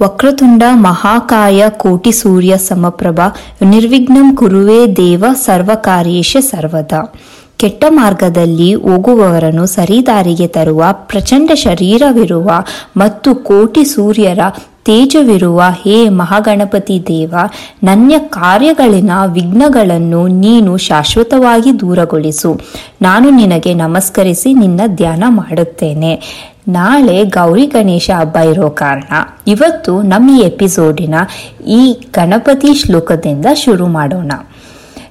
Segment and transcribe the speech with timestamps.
[0.00, 3.20] ವಕ್ರತುಂಡ ಮಹಾಕಾಯ ಕೋಟಿ ಸೂರ್ಯ ಸಮಪ್ರಭ
[3.62, 6.92] ನಿರ್ವಿಘ್ನಂ ಕುರುವೇ ದೇವ ಸರ್ವಕಾರ್ಯೇಶ ಸರ್ವದ.
[7.56, 12.50] ಕೆಟ್ಟ ಮಾರ್ಗದಲ್ಲಿ ಹೋಗುವವರನ್ನು ಸರಿದಾರಿಗೆ ತರುವ ಪ್ರಚಂಡ ಶರೀರವಿರುವ
[12.96, 14.38] ಮತ್ತು ಕೋಟಿ ಸೂರ್ಯರ
[14.84, 17.34] ತೇಜವಿರುವ ಹೇ ಮಹಾಗಣಪತಿ ದೇವ
[17.84, 22.60] ನನ್ನ ಕಾರ್ಯಗಳಿನ ವಿಘ್ನಗಳನ್ನು ನೀನು ಶಾಶ್ವತವಾಗಿ ದೂರಗೊಳಿಸು.
[23.02, 26.20] ನಾನು ನಿನಗೆ ನಮಸ್ಕರಿಸಿ ನಿನ್ನ ಧ್ಯಾನ ಮಾಡುತ್ತೇನೆ.
[26.68, 29.12] ನಾಳೆ ಗೌರಿ ಗಣೇಶ ಹಬ್ಬ ಇರೋ ಕಾರಣ.
[29.46, 31.14] ಇವತ್ತು ನಮ್ಮ ಎಪಿಸೋಡಿನ
[31.66, 34.32] ಈ ಗಣಪತಿ ಶ್ಲೋಕದಿಂದ ಶುರು ಮಾಡೋಣ.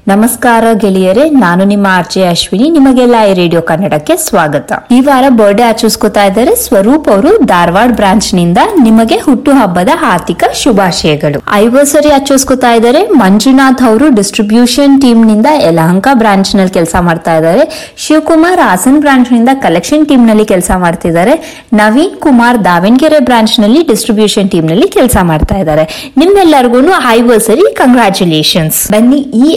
[0.09, 4.71] ನಮಸ್ಕಾರ ಗೆಳೆಯರೇ, ನಾನು ನಿಮ್ಮ ಆರ್ಜೆ ಅಶ್ವಿನಿ ನಿಮಗೆಲ್ಲ ಈ ರೇಡಿಯೋ ಕನ್ನಡಕ್ಕೆ ಸ್ವಾಗತ.
[4.91, 11.43] ಈ ವಾರ ಬರ್ಡೇ ಆಚರಿಸ್ಕೊತಾ ಇದ್ದಾರೆ ಸ್ವರೂಪ್ ಅವರು ಧಾರವಾಡ ಬ್ರಾಂಚ್ನಿಂದ ನಿಮಗೆ ಹುಟ್ಟು ಹಬ್ಬದ ಆರ್ಥಿಕ ಶುಭಾಶಯಗಳು.
[11.53, 13.01] ಐವರ್ಸರಿ ಆಚರಿಸ್ಕೊತಾ ಇದ್ದಾರೆ.
[13.21, 17.93] ಮಂಜುನಾಥ್ ಅವರು ಡಿಸ್ಟ್ರಿಬ್ಯೂಷನ್ ಟೀಮ್ನಿಂದ ಯಲಹಂಕ ಬ್ರಾಂಚ್ನಲ್ಲಿ ಕೆಲಸ ಮಾಡ್ತಾ ಇದ್ದಾರೆ.
[17.97, 21.35] ಶಿವಕುಮಾರ್ ಹಾಸನ್ ಬ್ರಾಂಚ್ನಿಂದ ಕಲೆಕ್ಷನ್ ಟೀಮ್ನಲ್ಲಿ ಕೆಲಸ ಮಾಡ್ತಿದ್ದಾರೆ
[21.73, 25.85] ನವೀನ್ ಕುಮಾರ್ ದಾವಣಗೆರೆ ಬ್ರಾಂಚ್ನಲ್ಲಿ ಡಿಸ್ಟ್ರಿಬ್ಯೂಷನ್ ಟೀಮ್ನಲ್ಲಿ ಕೆಲಸ ಮಾಡ್ತಾ ಇದ್ದಾರೆ.
[26.17, 29.49] ನಿಮ್ಮೆಲ್ಲರಿಗೂ ಐವರ್ಸರಿ ಕಂಗ್ರಾಚುಲೇಷನ್ಸ್ ಬನ್ನಿ ಈ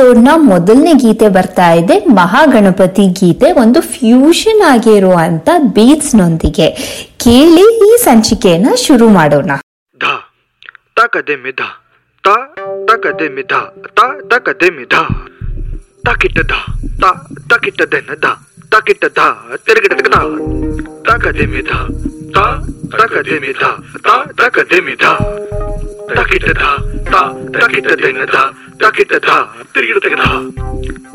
[0.00, 1.98] ನ ಮೊದಲನೇ ಗೀತೆ ಬರ್ತಾ ಇದೆ.
[1.98, 6.70] ಮಹಾಗಣಪತಿ ಗೀತೆ ಒಂದು ಫ್ಯೂಷನ್ ಆಗಿರುವಂತ ಬೀಟ್ಸ್ ನೊಂದಿಗೆ
[7.16, 9.50] ಕೇಳಿ ಈ ಸಂಚಿಕೆಯನ್ನ ಶುರು ಮಾಡೋಣ.
[10.00, 10.04] ಧ
[28.82, 29.36] ताकित था
[29.74, 30.30] तीर्थ था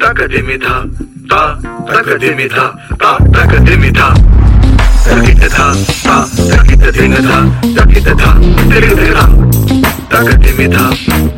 [0.01, 0.75] ताकत में था,
[1.31, 1.39] ता
[1.89, 4.07] ताकत में था, ता ताकत में था।
[5.07, 5.67] ताकित था,
[6.05, 6.15] ता
[6.51, 7.41] ताकित दिन था
[7.75, 8.33] ताकित था
[8.71, 9.27] तीर्थ था
[10.11, 10.89] ताकत में था,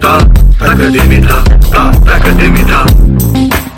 [0.03, 0.17] ता
[0.59, 3.38] ताकत में था, ता ताकत में था।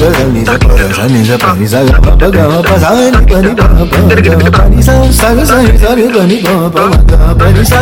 [0.00, 1.84] Bagamisa, Pagamisa, Panisa,
[2.16, 6.96] Pagama, Pasani, Pani, Pagama, Panisa, Saga, Sani, Sani, Pani, Pagama,
[7.36, 7.78] Panisa,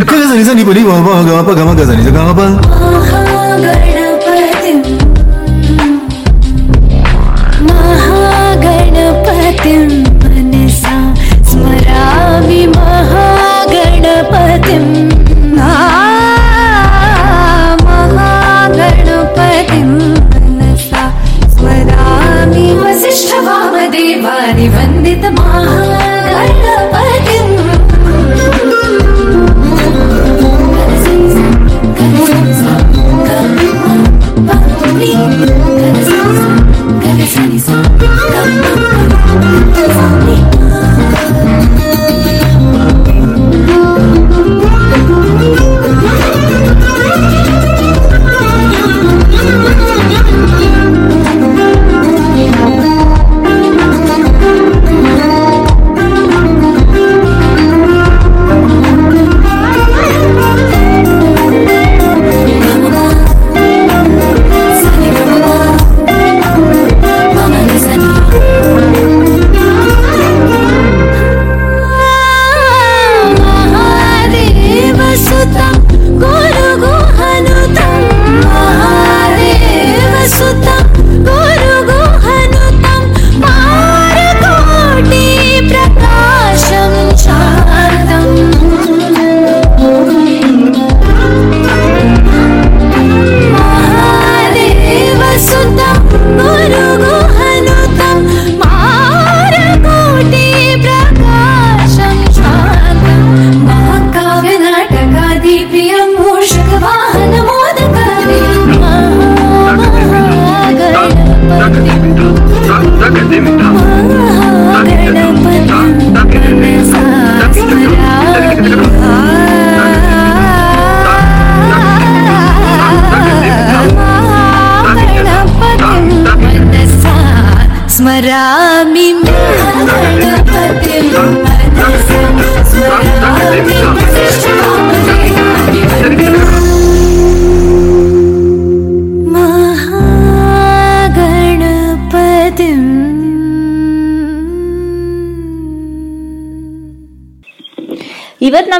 [0.00, 3.93] Gaza, Nisa, Nipani, Pagama, Pagama, Gaza, Nisa, Pagama, Pagama,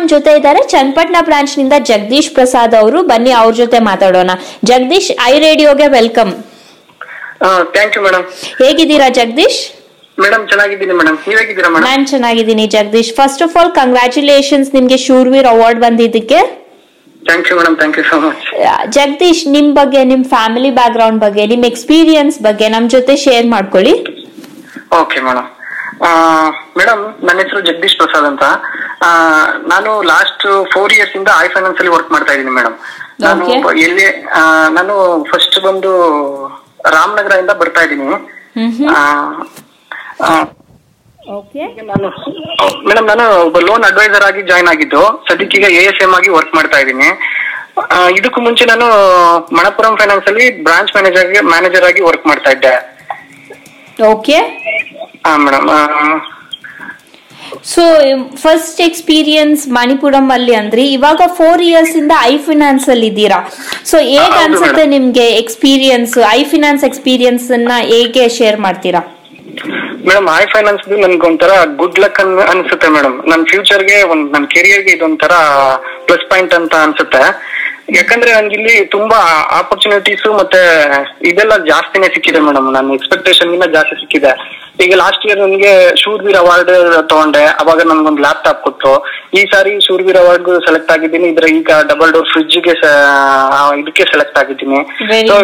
[0.05, 0.61] ನಮ್ ಜೊತೆ ಇದ್ದಾರೆ.
[0.73, 2.99] ಚನ್ನಪಟ್ಟಣ ಬ್ರಾಂಚ್ನಿಂದ ಜಗದೀಶ್ ಪ್ರಸಾದ್ ಅವರು.
[3.11, 4.33] ಬನ್ನಿ ಅವ್ರ ಜೊತೆ ಮಾತಾಡೋಣ.
[4.71, 6.33] ಜಗದೀಶ್ ಐ ರೇಡಿಯೋಗೆ ವೆಲ್ಕಮ್.
[7.75, 8.25] ಥ್ಯಾಂಕ್ ಯು ಮೇಡಮ್
[8.61, 9.61] ಹೇಗಿದ್ದೀರಾ ಜಗದೀಶ್?
[10.19, 13.13] ಮೇಡಮ್ ಚೆನ್ನಾಗಿದ್ದೀನಿ ಮೇಡಮ್ ನೀವ್ ಹೇಗಿದ್ದೀರಾ ಮೇಡಮ್ ನಾನ್ ಚೆನ್ನಾಗಿದ್ದೀನಿ Jagadish.
[13.21, 16.41] First of all congratulations ನಿಮ್ಗೆ ಶೂರ್ವೀರ್ ಅವಾರ್ಡ್ ಬಂದಿದ್ದಕ್ಕೆ.
[17.31, 18.45] Thank you madam thank you so much
[18.99, 23.97] Jagadish ನಿಮ್ ಬಗ್ಗೆ ನಿಮ್ ಫ್ಯಾಮಿಲಿ ಬ್ಯಾಕ್ ಗ್ರೌಂಡ್ ಬಗ್ಗೆ ನಿಮ್ ಎಕ್ಸ್ಪೀರಿಯನ್ಸ್ ಬಗ್ಗೆ ನಮ್ ಜೊತೆ ಶೇರ್ ಮಾಡ್ಕೊಳ್ಳಿ.
[25.03, 25.49] ಓಕೆ ಮೇಡಮ್
[26.79, 28.45] ಮೇಡಮ್ ನನ್ನ ಹೆಸರು ಜಗದೀಶ್ ಪ್ರಸಾದ್ ಅಂತ.
[29.73, 32.77] ನಾನು ಲಾಸ್ಟ್ ಫೋರ್ ಇಯರ್ಸ್ ಇಂದ ಐ ಫೈನಾನ್ಸ್ ಅಲ್ಲಿ ವರ್ಕ್ ಮಾಡ್ತಾ ಇದ್ದೀನಿ ಮೇಡಮ್
[33.25, 33.45] ನಾನು.
[33.87, 34.07] ಎಲ್ಲಿ
[34.79, 34.95] ನಾನು
[35.33, 35.93] ಫಸ್ಟ್ ಬಂದು
[36.97, 38.09] ರಾಮನಗರ ಇಂದ ಬರ್ತಾ ಇದ್ದೀನಿ.
[42.89, 46.79] ಮೇಡಮ್ ನಾನು ಒಬ್ಬ ಲೋನ್ ಅಡ್ವೈಸರ್ ಆಗಿ ಜಾಯ್ನ್ ಆಗಿದ್ದು ಸದ್ಯಕ್ಕೀಗ ಎ ಎಸ್ ಎಂ ಆಗಿ ವರ್ಕ್ ಮಾಡ್ತಾ
[46.83, 47.09] ಇದ್ದೀನಿ.
[48.19, 48.87] ಇದಕ್ಕೂ ಮುಂಚೆ ನಾನು
[49.59, 52.75] ಮಣಪುರಂ ಫೈನಾನ್ಸ್ ಅಲ್ಲಿ ಬ್ರಾಂಚ್ ಮ್ಯಾನೇಜರ್ ಮ್ಯಾನೇಜರ್ ಆಗಿ ವರ್ಕ್ ಮಾಡ್ತಾ ಇದ್ದೆ.
[54.11, 54.39] Okay
[55.45, 55.69] madam
[57.73, 57.83] so
[58.43, 63.39] first experience Manappuram ಅಲ್ಲಿ ಅಂದ್ರಿ ಇವಾಗ ಫೋರ್ ಇಯರ್ಸ್ ಇಂದ ಐ ಫಿನಾನ್ಸ್ ಅಲ್ಲಿ ಇದ್ದೀರಾ?
[63.91, 64.85] ಸೊ ಹೇಗ್ ಅನ್ಸುತ್ತೆ.
[64.95, 69.03] ನಿಮ್ಗೆ ಎಕ್ಸ್ಪೀರಿಯನ್ಸ್ ಐ ಫಿನಾನ್ಸ್ ಎಕ್ಸ್ಪೀರಿಯನ್ಸ್ ಅನ್ನ ಹೇಗೆ ಶೇರ್ ಮಾಡ್ತೀರಾ?
[70.09, 74.93] ಮೇಡಮ್ ಐ ಫೈನಾನ್ಸ್ ನನ್ಗೆ ಒಂಥರ ಗುಡ್ ಲಕ್ ಅನ್ ಅನ್ಸುತ್ತೆ ಮೇಡಮ್ ನನ್ನ ಫ್ಯೂಚರ್ಗೆ ಒಂದ್ ನನ್ನ ಕೆರಿಯರ್ಗೆ
[74.97, 75.35] ಇದೊಂಥರ
[76.09, 77.23] ಪ್ಲಸ್ ಪಾಯಿಂಟ್ ಅಂತ ಅನ್ಸುತ್ತೆ.
[77.89, 79.19] ಯಾಕಂದ್ರೆ ನನ್ಗೆ ಇಲ್ಲಿ ತುಂಬಾ
[79.59, 80.61] ಆಪರ್ಚುನಿಟೀಸ್ ಮತ್ತೆ
[81.31, 84.33] ಇದೆಲ್ಲ ಜಾಸ್ತಿನೇ ಸಿಕ್ಕಿದೆ ಮೇಡಮ್ ನನ್ನ ಎಕ್ಸ್ಪೆಕ್ಟೇಷನ್ ಗಿಂತ ಜಾಸ್ತಿ ಸಿಕ್ಕಿದೆ.
[84.85, 85.73] ಈಗ ಲಾಸ್ಟ್ ಇಯರ್ ನನಗೆ
[86.03, 86.71] ಶೂರ್ವೀರ್ ಅವಾರ್ಡ್
[87.11, 87.43] ತಗೊಂಡೆ.
[87.63, 88.93] ಅವಾಗ ನನ್ಗೊಂದು ಲ್ಯಾಪ್ಟಾಪ್ ಕೊಟ್ಟು
[89.39, 91.29] ಈ ಸಾರಿ ಶೂರ್ವೀರ್ ಅವಾರ್ಡ್ ಸೆಲೆಕ್ಟ್ ಆಗಿದ್ದೀನಿ.
[91.35, 92.75] ಇದ್ರ ಈಗ ಡಬಲ್ ಡೋರ್ ಫ್ರಿಡ್ಜ್ಗೆ
[93.83, 94.81] ಇದಕ್ಕೆ ಸೆಲೆಕ್ಟ್ ಆಗಿದ್ದೀನಿ.
[95.29, 95.37] ಸೊ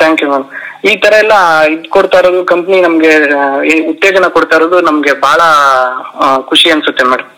[0.00, 0.46] ಥ್ಯಾಂಕ್ ಯು ಮ್ಯಾಮ್
[0.90, 1.36] ಈ ತರ ಎಲ್ಲ
[1.74, 3.12] ಇದ್ ಕೊಡ್ತಾ ಇರೋದು ಕಂಪ್ನಿ ನಮ್ಗೆ
[3.92, 5.40] ಉತ್ತೇಜನ ಕೊಡ್ತಾ ಇರೋದು ನಮ್ಗೆ ಬಹಳ
[6.50, 7.30] ಖುಷಿ ಅನ್ಸುತ್ತೆ ಮೇಡಮ್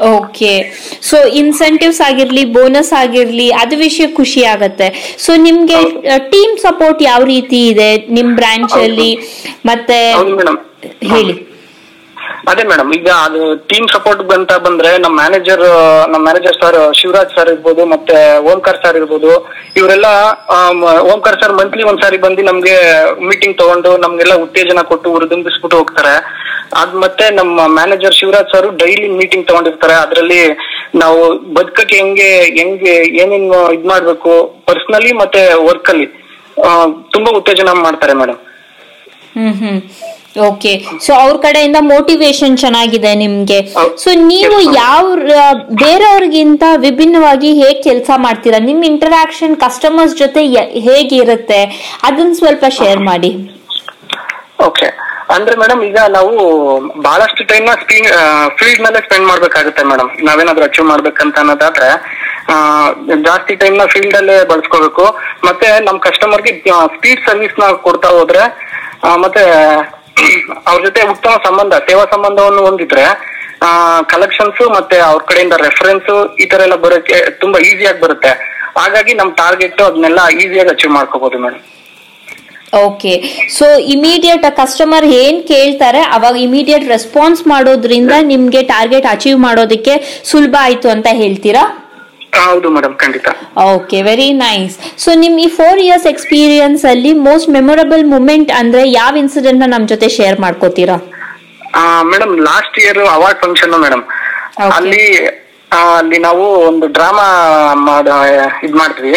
[0.00, 0.72] ಓಕೆ
[1.02, 5.16] ಸೊ ಇನ್ಸೆಂಟಿವ್ಸ್ ಆಗಿರ್ಲಿ ಬೋನಸ್ ಆಗಿರ್ಲಿ ಅದು ವಿಷಯ ಖುಷಿ ಆಗತ್ತೆ.
[5.18, 5.82] ಸೊ ನಿಮ್ಗೆ
[6.18, 9.18] ಟೀಮ್ ಸಪೋರ್ಟ್ ಯಾವ ರೀತಿ ಇದೆ ನಿಮ್ ಬ್ರಾಂಚ್ ಅಲ್ಲಿ?
[9.66, 10.12] ಮತ್ತೆ
[11.02, 11.47] ಹೇಳಿ.
[12.50, 13.40] ಅದೇ ಮೇಡಮ್ ಈಗ ಅದು
[13.70, 15.62] ಟೀಮ್ ಸಪೋರ್ಟ್ ಅಂತ ಬಂದ್ರೆ ನಮ್ಮ ಮ್ಯಾನೇಜರ್
[16.12, 18.16] ನಮ್ಮ ಮ್ಯಾನೇಜರ್ ಸರ್ ಶಿವರಾಜ್ ಸರ್ ಇರ್ಬೋದು, ಮತ್ತೆ
[18.52, 19.30] ಓಂಕಾರ್ ಸರ್ ಇರ್ಬೋದು,
[19.80, 20.08] ಇವರೆಲ್ಲ
[21.12, 22.76] ಓಂಕಾರ್ ಸರ್ ಮಂತ್ಲಿ ಒಂದ್ಸಾರಿ ಬಂದು ನಮ್ಗೆ
[23.30, 26.14] ಮೀಟಿಂಗ್ ತಗೊಂಡು ನಮ್ಗೆಲ್ಲ ಉತ್ತೇಜನ ಕೊಟ್ಟು ಹುರಿದುಂಬಿಸ್ಬಿಟ್ಟು ಹೋಗ್ತಾರೆ.
[26.80, 29.96] ಅದ್ ಮತ್ತೆ ನಮ್ಮ manager Shivaraj sir daily meeting ತಗೊಂಡಿರ್ತಾರೆ.
[30.04, 30.40] ಅದ್ರಲ್ಲಿ
[31.02, 31.20] ನಾವು
[31.56, 34.32] ಬದುಕಕ್ಕೆ ಹೆಂಗೆ ಹೆಂಗೆ, ಏನೇನು ಇದ್ ಮಾಡ್ಬೇಕು
[34.68, 36.08] ಪರ್ಸನಲಿ ಮತ್ತೆ ವರ್ಕ್ ಅಲ್ಲಿ
[37.14, 38.40] ತುಂಬಾ ಉತ್ತೇಜನ ಮಾಡ್ತಾರೆ madam
[39.36, 39.80] hmm hmm.
[40.46, 40.72] Okay
[41.04, 43.58] so ಅವ್ರ ಕಡೆಯಿಂದ ಮೋಟಿವೇಶನ್ ಚೆನ್ನಾಗಿದೆ ನಿಮ್ಗೆ.
[44.02, 45.04] ಸೊ ನೀವು ಯಾವ
[45.84, 48.60] ಬೇರೆಯವ್ರಿಗಿಂತ ವಿಭಿನ್ನವಾಗಿ ಹೇಗ್ ಕೆಲಸ ಮಾಡ್ತೀರಾ?
[48.68, 50.42] ನಿಮ್ ಇಂಟರಾಕ್ಷನ್ ಕಸ್ಟಮರ್ಸ್ ಜೊತೆ
[50.88, 51.60] ಹೇಗಿರುತ್ತೆ?
[52.08, 53.32] ಅದನ್ನ ಸ್ವಲ್ಪ ಶೇರ್ ಮಾಡಿ.
[54.68, 54.88] ಓಕೆ
[55.34, 56.30] ಅಂದ್ರೆ ಮೇಡಮ್ ಈಗ ನಾವು
[57.06, 57.72] ಬಹಳಷ್ಟು ಟೈಮ್ನ
[58.58, 61.88] ಫೀಲ್ಡ್ ಮೇಲೆ ಸ್ಪೆಂಡ್ ಮಾಡ್ಬೇಕಾಗುತ್ತೆ ಮೇಡಮ್ ನಾವೇನಾದ್ರು ಅಚೀವ್ ಮಾಡ್ಬೇಕಂತ ಅನ್ನೋದಾದ್ರೆ
[63.26, 65.04] ಜಾಸ್ತಿ ಟೈಮ್ನ ಫೀಲ್ಡ್ ಅಲ್ಲೇ ಬಳಸ್ಕೋಬೇಕು.
[65.48, 66.52] ಮತ್ತೆ ನಮ್ ಕಸ್ಟಮರ್ಗೆ
[66.94, 68.44] ಸ್ಪೀಡ್ ಸರ್ವಿಸ್ನ ಕೊಡ್ತಾ ಹೋದ್ರೆ
[69.24, 69.42] ಮತ್ತೆ
[70.68, 73.04] ಅವ್ರ ಜೊತೆ ಉತ್ತಮ ಸಂಬಂಧ, ಸೇವಾ ಸಂಬಂಧವನ್ನು ಹೊಂದಿದ್ರೆ
[74.12, 76.10] ಕಲೆಕ್ಷನ್ಸ್ ಮತ್ತೆ ಅವ್ರ ಕಡೆಯಿಂದ ರೆಫರೆನ್ಸ್
[76.42, 78.32] ಈ ತರ ಎಲ್ಲ ಬರೋಕೆ ತುಂಬಾ ಈಸಿಯಾಗಿ ಬರುತ್ತೆ.
[78.78, 81.64] ಹಾಗಾಗಿ ನಮ್ ಟಾರ್ಗೆಟ್ ಅದನ್ನೆಲ್ಲ ಈಸಿಯಾಗಿ ಅಚೀವ್ ಮಾಡ್ಕೋಬಹುದು madam
[82.86, 83.12] okay
[83.56, 89.94] so immediate customer ಏನ್ ಕೇಳ್ತಾರೆ, ಅವಾಗ ಇಮಿಡಿಯೇಟ್ ರೆಸ್ಪಾನ್ಸ್ ಮಾಡೋದ್ರಿಂದ ನಿಮ್ಗೆ ಟಾರ್ಗೆಟ್ ಅಚೀವ್ ಮಾಡೋದಕ್ಕೆ
[90.30, 91.62] ಸುಲಭ ಆಯ್ತು ಅಂತ ಹೇಳ್ತೀರಾ?
[92.32, 93.28] ಹೌದು ಮೇಡಮ್ ಖಂಡಿತ.
[93.68, 99.12] ಓಕೆ ವೆರಿ ನೈಸ್ ಸೊ ನಿಮ್ ಈ ಫೋರ್ ಇಯರ್ಸ್ ಎಕ್ಸ್ಪೀರಿಯನ್ಸ್ ಅಲ್ಲಿ ಮೋಸ್ಟ್ ಮೆಮೊರಬಲ್ ಮೂಮೆಂಟ್ ಅಂದ್ರೆ ಯಾವ
[99.22, 100.96] ಇನ್ಸಿಡೆಂಟ್ನ ನಮ್ ಜೊತೆ share ಮಾಡ್ಕೋತೀರಾ?
[102.10, 104.04] Madam last year award function madam
[104.70, 105.02] ಅಲ್ಲಿ
[105.96, 107.26] ಅಲ್ಲಿ ನಾವು ಒಂದು ಡ್ರಾಮಾ
[107.88, 108.06] ಮಾಡ
[108.66, 109.12] ಇದ್ ಮಾಡ್ತೀವಿ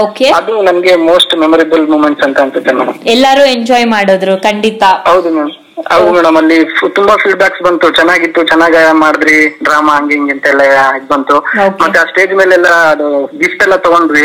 [0.00, 4.82] ಓಕೆ ಅದು ನಮಗೆ ಮೋಸ್ಟ್ ಮೆಮೊರೇಬಲ್ ಮೂಮೆಂಟ್ಸ್ ಅಂತ ಅನ್ಸುತ್ತೆ ಮೇಡಮ್ ಎಲ್ಲರೂ ಎಂಜಾಯ್ ಮಾಡಿದ್ರು ಖಂಡಿತ.
[5.08, 5.52] ಹೌದು ಮ್ಯಾಮ್
[5.90, 6.56] ಹೌದು ಮೇಡಮ್ ಅಲ್ಲಿ
[6.98, 7.86] ತುಂಬಾ ಫೀಡ್ಬ್ಯಾಕ್ಸ್ ಬಂತು.
[7.98, 9.36] ಚೆನ್ನಾಗಿತ್ತು ಚೆನ್ನಾಗ ಮಾಡಿದ್ರಿ.
[9.66, 10.62] ಡ್ರಾಮಾ ಹಂಗೆ ಹಿಂಗೆ ಅಂತೆಲ್ಲ
[10.98, 11.36] ಇದ್ ಬಂತು.
[11.82, 13.06] ಮತ್ತೆ ಆ ಸ್ಟೇಜ್ ಮೇಲೆಲ್ಲ ಅದು
[13.42, 14.24] ಗಿಫ್ಟ್ ಎಲ್ಲ ತಗೊಂಡ್ವಿ.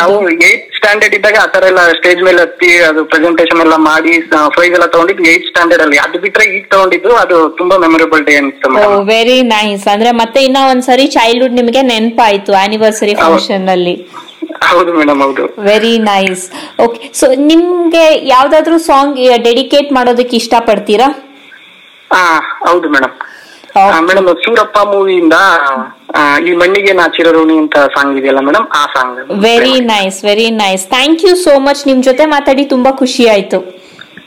[0.00, 0.14] ನಾವು
[0.48, 4.14] ಏಟ್ ಸ್ಟ್ಯಾಂಡರ್ಡ್ ಇದ್ದಾಗ ಆ ತರ ಎಲ್ಲ ಸ್ಟೇಜ್ ಮೇಲೆ ಹತ್ತಿ ಅದು ಪ್ರೆಸೆಂಟೇಶನ್ ಎಲ್ಲ ಮಾಡಿ
[4.56, 5.98] ಪ್ರೈಸ್ ಎಲ್ಲ ತಗೊಂಡಿದ್ವಿ ಏಟ್ ಸ್ಟ್ಯಾಂಡರ್ಡ್ ಅಲ್ಲಿ.
[6.06, 10.58] ಅದು ಬಿಟ್ರೆ ಈಗ ತಗೊಂಡಿದ್ದು ಅದು ತುಂಬಾ ಮೆಮೊರೇಬಲ್ ಡೇ ಅನ್ಸುತ್ತೆ ಓ ವೆರಿ ನೈಸ್ ಅಂದ್ರೆ ಮತ್ತೆ ಇನ್ನ
[10.72, 13.14] ಒಂದ್ಸರಿ ಚೈಲ್ಡ್ಹುಡ್ ನಿಮಗೆ ನೆನಪಾಯ್ತು ಆನಿವರ್ಸರಿ.
[13.24, 13.96] ಫಂಕ್ಷನ್ ಅಲ್ಲಿ.
[14.64, 15.44] ಹೌದು ಮೇಡಮ್ ಹೌದು.
[15.66, 16.42] ವೆರಿ ನೈಸ್
[16.84, 21.08] ಓಕೆ ಸೊ ನಿಮ್ಗೆ ಯಾವ್ದಾದ್ರು ಸಾಂಗ್ ಡೆಡಿಕೇಟ್ ಮಾಡೋದಕ್ಕೆ ಇಷ್ಟ ಪಡ್ತೀರಾ
[22.10, 22.22] ಹಾ
[22.66, 23.14] ಹೌದು ಮೇಡಮ್
[24.08, 25.36] ಮೇಡಮ್ ಸೂರಪ್ಪ ಮೂವಿಯಿಂದ
[26.46, 31.22] ಈ ಮಣ್ಣಿಗೆ ನಾಚಿರೋ ಋಣಿ ಅಂತ ಸಾಂಗ್ ಇದೆಯಲ್ಲ ಮೇಡಮ್ ಆ song very nice very nice thank
[31.26, 33.60] you so much ನಿಮ್ ಜೊತೆ ಮಾತಾಡಿ ತುಂಬಾ ಖುಷಿ ಆಯ್ತು.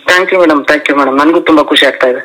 [0.08, 2.22] Thank you madam thank you madam ನನಗೂ ತುಂಬಾ ಖುಷಿ ಆಗ್ತಾ ಇದೆ.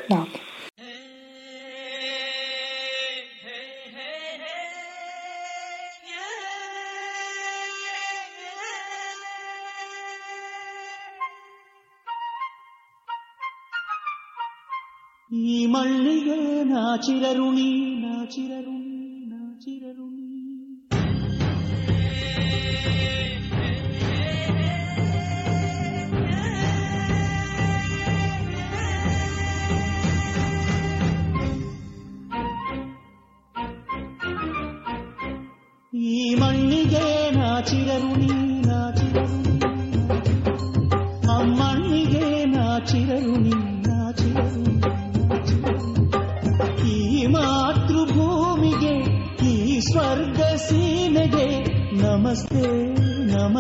[15.73, 18.80] ಮಣ್ಣಿಗೆ ನಾಚಿರರುಣಿ ನಾಚಿರರುಣಿ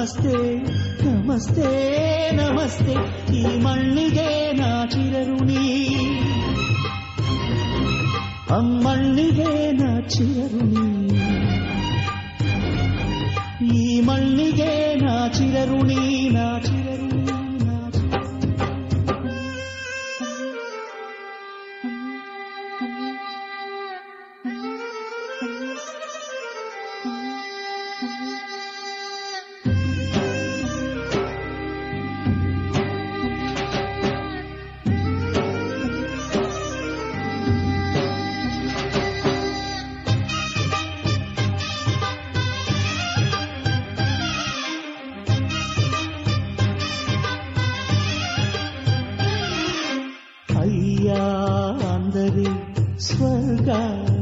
[0.01, 0.37] ನಮಸ್ತೆ
[1.05, 1.71] ನಮಸ್ತೆ
[2.33, 2.95] ನಮಸ್ತೆ
[3.33, 5.65] ಈ ಮಣ್ಣಿಗೆ ನಾಚಿರರುಣಿ
[8.51, 10.87] ಅಮ್ಮಣ್ಣಿಗೆ ನಾಚಿರರುಣಿ
[13.75, 14.73] ಈ ಮಣ್ಣಿಗೆ
[15.05, 16.20] ನಾಚಿರರುಣಿ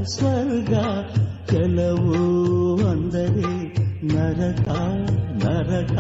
[0.09, 0.75] ಸ್ವರ್ಗ
[1.51, 2.13] ಕೆಲವು
[2.89, 3.53] ಅಂದರೆ
[4.07, 4.69] ನರಕ
[5.45, 5.93] ನರಕ.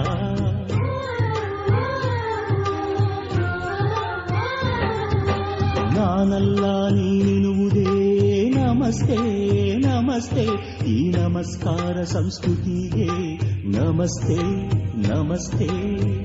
[5.96, 9.16] ನಾನಲ್ಲ ನೀನುವುದೇ ನಮಸ್ತೆ
[9.76, 10.46] ನಮಸ್ತೆ.
[10.88, 13.36] ಈ ನಮಸ್ಕಾರ ಸಂಸ್ಕೃತಿಗೆ
[13.68, 14.42] ನಮಸ್ತೆ
[15.08, 16.17] ನಮಸ್ತೆ.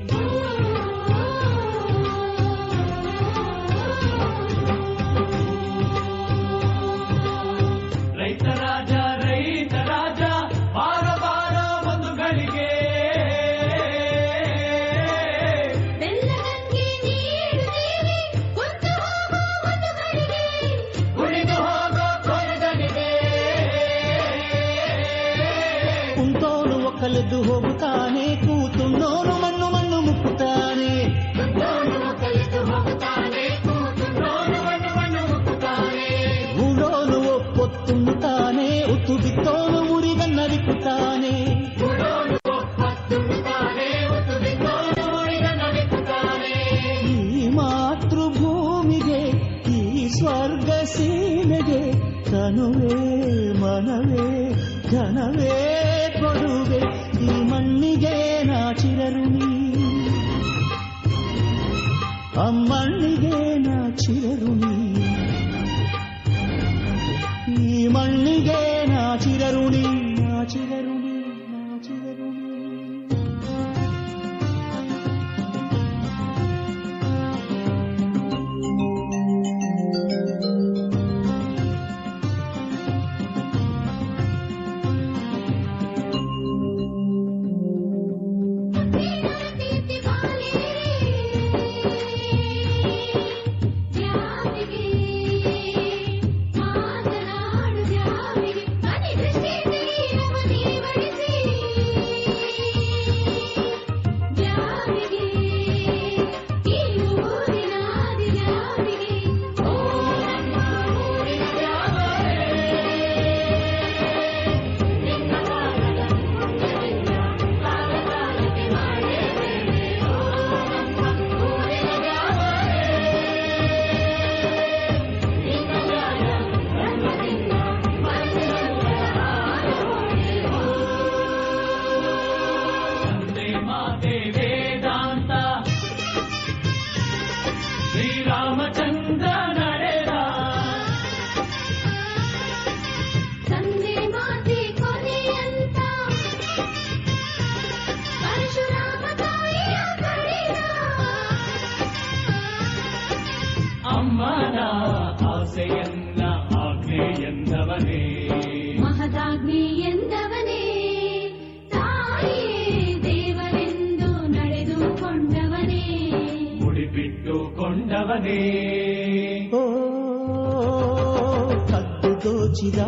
[172.24, 172.78] ದೋಚಿದ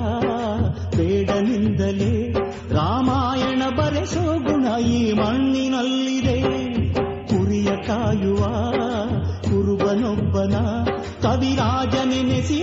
[0.96, 2.32] ಬೇಡನಿಂದಲೇ
[2.70, 6.40] ರಾಮಾಯಣ ಬರೆಸೋ ಗುಣ ಈ ಮಣ್ಣಿನಲ್ಲಿದೆ.
[7.26, 8.38] ಕುರಿಯ ಕಾಯುವ
[9.42, 10.54] ಕುರುಬನೊಬ್ಬನ
[11.22, 12.55] ಕವಿರಾಜನೆನೆಸಿ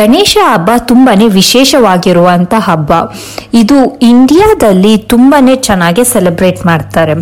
[0.00, 2.92] ಗಣೇಶ ಹಬ್ಬ ತುಂಬಾನೇ ವಿಶೇಷವಾಗಿರುವಂತ ಹಬ್ಬ.
[3.54, 7.12] ಇದು ಇಂಡಿಯಾದಲ್ಲಿ ತುಂಬಾನೇ ಚೆನ್ನಾಗಿ ಸೆಲೆಬ್ರೇಟ್ ಮಾಡ್ತಾರೆ.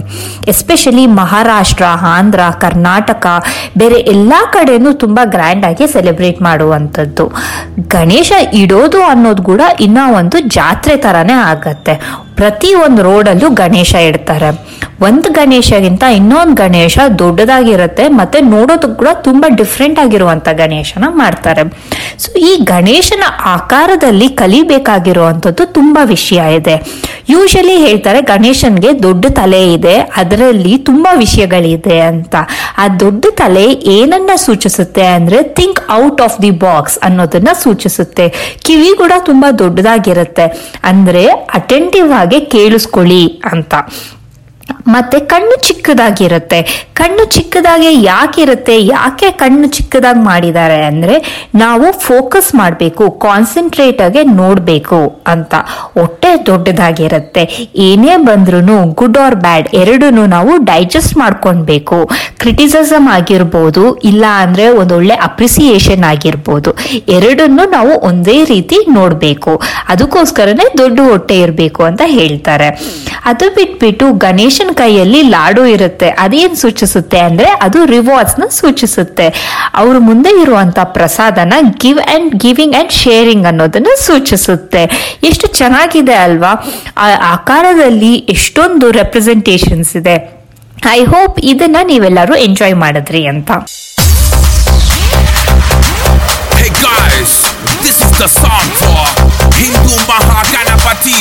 [0.49, 3.27] ಎಸ್ಪೆಷಲಿ ಮಹಾರಾಷ್ಟ್ರ, ಆಂಧ್ರ, ಕರ್ನಾಟಕ,
[3.79, 7.27] ಬೇರೆ ಎಲ್ಲಾ ಕಡೆನೂ ತುಂಬಾ ಗ್ರ್ಯಾಂಡ್ ಆಗಿ ಸೆಲೆಬ್ರೇಟ್ ಮಾಡುವಂಥದ್ದು.
[7.89, 11.93] ಗಣೇಶ ಇಡೋದು ಅನ್ನೋದು ಕೂಡ ಇನ್ನ ಒಂದು ಜಾತ್ರೆ ಥರನೇ ಆಗತ್ತೆ.
[12.39, 14.51] ಪ್ರತಿ ಒಂದು ರೋಡಲ್ಲೂ ಗಣೇಶ ಇಡ್ತಾರೆ.
[15.01, 21.63] ಒಂದು ಗಣೇಶಗಿಂತ ಇನ್ನೊಂದು ಗಣೇಶ ದೊಡ್ಡದಾಗಿರುತ್ತೆ, ಮತ್ತೆ ನೋಡೋದಕ್ಕೆ ಕೂಡ ತುಂಬಾ ಡಿಫ್ರೆಂಟ್ ಆಗಿರುವಂತ ಗಣೇಶನ ಮಾಡ್ತಾರೆ.
[22.23, 26.77] ಸೊ ಈ ಗಣೇಶನ ಆಕಾರದಲ್ಲಿ ಕಲಿಬೇಕಾಗಿರುವಂಥದ್ದು ತುಂಬಾ ವಿಷಯ ಇದೆ.
[27.31, 32.35] ಯೂಶಲಿ ಹೇಳ್ತಾರೆ ಗಣೇಶನ್ಗೆ ದೊಡ್ಡ ತಲೆ ಇದೆ, ಅದರಲ್ಲಿ ತುಂಬಾ ವಿಷಯಗಳಿದೆ ಅಂತ.
[32.79, 33.67] ಆ ದೊಡ್ಡ ತಲೆ
[33.97, 38.27] ಏನನ್ನ ಸೂಚಿಸುತ್ತೆ ಅಂದ್ರೆ think out of the box ಅನ್ನೋದನ್ನ ಸೂಚಿಸುತ್ತೆ.
[38.65, 40.47] ಕಿವಿ ಕೂಡ ತುಂಬಾ ದೊಡ್ಡದಾಗಿರುತ್ತೆ.
[40.85, 43.75] ಅಂದ್ರೆ ಅಟೆಂಟಿವ್ ಕೇಳಿಸ್ಕೊಳ್ಳಿ ಅಂತ.
[44.89, 46.59] ಮತ್ತೆ ಕಣ್ಣು ಚಿಕ್ಕದಾಗಿರುತ್ತೆ.
[46.95, 48.75] ಕಣ್ಣು ಚಿಕ್ಕದಾಗೆ ಯಾಕಿರುತ್ತೆ?
[48.87, 51.17] ಯಾಕೆ ಕಣ್ಣು ಚಿಕ್ಕದಾಗಿ ಮಾಡಿದ್ದಾರೆ ಅಂದ್ರೆ
[51.55, 55.55] ನಾವು ಫೋಕಸ್ ಮಾಡಬೇಕು ಕಾನ್ಸಂಟ್ರೇಟ್ ಆಗಿ ನೋಡಬೇಕು ಅಂತ.
[55.97, 57.45] ಹೊಟ್ಟೆ ದೊಡ್ಡದಾಗಿರುತ್ತೆ.
[57.89, 58.61] ಏನೇ ಬಂದ್ರೂ
[59.01, 61.99] ಗುಡ್ ಆರ್ ಬ್ಯಾಡ್ ಎರಡನ್ನೂ ನಾವು ಡೈಜೆಸ್ಟ್ ಮಾಡ್ಕೊಳ್ಬೇಕು.
[62.39, 66.71] ಕ್ರಿಟಿಸಿಸಮ್ ಆಗಿರ್ಬೋದು, ಇಲ್ಲ ಅಂದ್ರೆ ಒಂದೊಳ್ಳೆ ಅಪ್ರಿಸಿಯೇಷನ್ ಆಗಿರ್ಬೋದು.
[67.09, 69.55] ಎರಡನ್ನು ನಾವು ಒಂದೇ ರೀತಿ ನೋಡಬೇಕು.
[69.89, 72.69] ಅದಕ್ಕೋಸ್ಕರನೇ ದೊಡ್ಡ ಹೊಟ್ಟೆ ಇರಬೇಕು ಅಂತ ಹೇಳ್ತಾರೆ.
[73.25, 74.07] ಅದು ಬಿಟ್ಬಿಟ್ಟು
[74.59, 76.09] ಗಣೇಶನ ಕೈಯಲ್ಲಿ ಲಾಡು ಇರುತ್ತೆ.
[76.09, 79.27] ಅದೇನ್ ಸೂಚಿಸುತ್ತೆ ಅಂದ್ರೆ ಅದು ರಿವಾರ್ಡ್ಸ್ನ ಸೂಚಿಸುತ್ತೆ.
[79.75, 84.83] ಅವ್ರ ಮುಂದೆ ಇರುವಂತ ಪ್ರಸಾದನ give and giving and sharing ಅನ್ನೋದನ್ನ ಸೂಚಿಸುತ್ತೆ.
[85.23, 86.53] ಎಷ್ಟು ಚೆನ್ನಾಗಿದೆ ಅಲ್ವಾ?
[86.97, 90.17] ಆ ಆಕಾರದಲ್ಲಿ ಎಷ್ಟೊಂದು ರೆಪ್ರೆಸೆಂಟೇಷನ್ಸ್ ಇದೆ.
[90.91, 93.51] ಐ ಹೋಪ್ ಇದನ್ನ ನೀವೆಲ್ಲರೂ ಎಂಜಾಯ್ ಮಾಡಿದ್ರಿ ಅಂತ.
[97.89, 99.03] This is the song for
[99.59, 101.21] Hindu Mahaganapati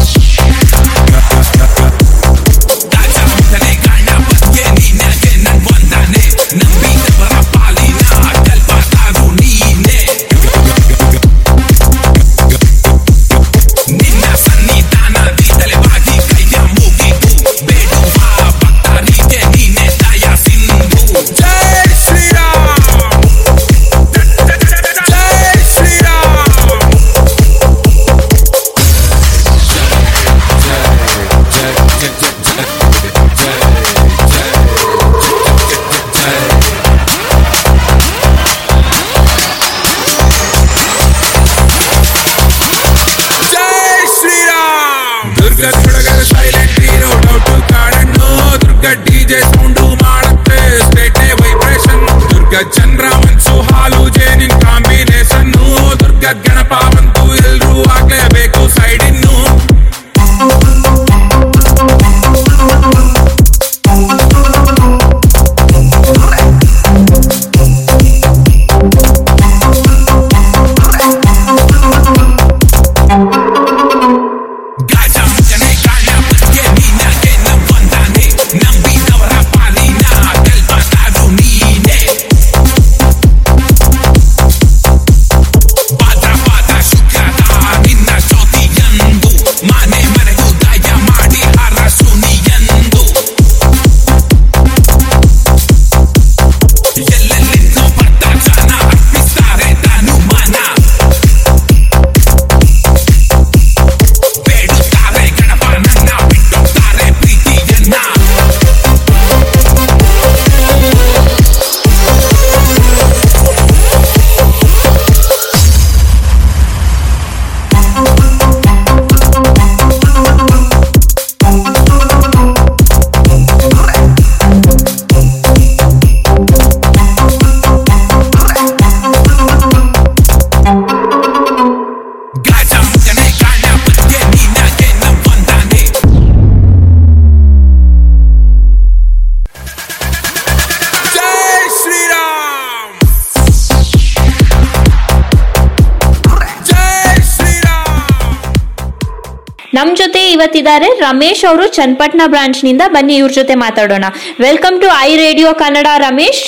[150.37, 154.05] ಇವತ್ತಿದ್ದಾರೆ Ramesh ಅವರು ಚನ್ನಪಟ್ಟಣ ಬ್ರಾಂಚ್ನಿಂದ ಬನ್ನಿ ಇವ್ರ ಜೊತೆ ಮಾತಾಡೋಣ.
[154.45, 156.43] Welcome to I radio Kannada Ramesh.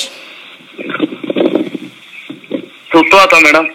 [3.46, 3.68] Madam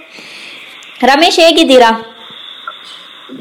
[1.10, 1.90] Ramesh ಹೇಗಿದ್ದೀರಾ?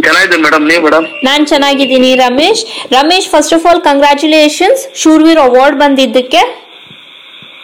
[0.05, 2.63] ಚೆನ್ನಾಗಿದೆ ಮೇಡಮ್ ನೀವು ಮೇಡಮ್ ನಾನ್ ಚೆನ್ನಾಗಿದ್ದೀನಿ Ramesh.
[2.97, 6.41] Ramesh first of all congratulations Shoorveer award ಬಂದಿದ್ದಕ್ಕೆ.